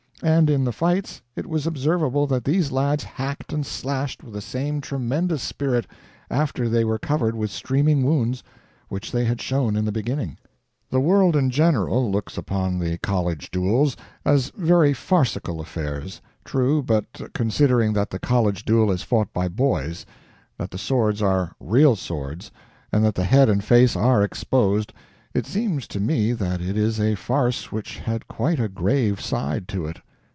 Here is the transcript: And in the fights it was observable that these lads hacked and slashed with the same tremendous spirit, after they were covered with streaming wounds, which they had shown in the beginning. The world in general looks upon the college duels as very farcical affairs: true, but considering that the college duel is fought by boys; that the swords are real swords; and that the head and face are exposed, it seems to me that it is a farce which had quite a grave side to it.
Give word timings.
And 0.23 0.51
in 0.51 0.65
the 0.65 0.71
fights 0.71 1.19
it 1.35 1.47
was 1.47 1.65
observable 1.65 2.27
that 2.27 2.45
these 2.45 2.71
lads 2.71 3.03
hacked 3.03 3.51
and 3.51 3.65
slashed 3.65 4.23
with 4.23 4.35
the 4.35 4.39
same 4.41 4.79
tremendous 4.79 5.41
spirit, 5.41 5.87
after 6.29 6.69
they 6.69 6.85
were 6.85 6.99
covered 6.99 7.35
with 7.35 7.49
streaming 7.49 8.03
wounds, 8.05 8.43
which 8.87 9.11
they 9.11 9.25
had 9.25 9.41
shown 9.41 9.75
in 9.75 9.83
the 9.83 9.91
beginning. 9.91 10.37
The 10.91 10.99
world 11.01 11.35
in 11.35 11.49
general 11.49 12.11
looks 12.11 12.37
upon 12.37 12.77
the 12.77 12.99
college 12.99 13.49
duels 13.49 13.97
as 14.23 14.51
very 14.55 14.93
farcical 14.93 15.59
affairs: 15.59 16.21
true, 16.45 16.83
but 16.83 17.33
considering 17.33 17.91
that 17.93 18.11
the 18.11 18.19
college 18.19 18.63
duel 18.63 18.91
is 18.91 19.01
fought 19.01 19.33
by 19.33 19.47
boys; 19.47 20.05
that 20.59 20.69
the 20.69 20.77
swords 20.77 21.23
are 21.23 21.55
real 21.59 21.95
swords; 21.95 22.51
and 22.91 23.03
that 23.03 23.15
the 23.15 23.23
head 23.25 23.49
and 23.49 23.63
face 23.63 23.95
are 23.95 24.21
exposed, 24.21 24.93
it 25.33 25.47
seems 25.47 25.87
to 25.87 25.99
me 25.99 26.31
that 26.31 26.61
it 26.61 26.77
is 26.77 26.99
a 26.99 27.15
farce 27.15 27.71
which 27.71 27.97
had 27.97 28.27
quite 28.27 28.59
a 28.59 28.69
grave 28.69 29.19
side 29.19 29.67
to 29.69 29.87
it. 29.87 29.99